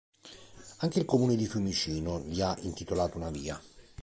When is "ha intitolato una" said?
2.41-3.29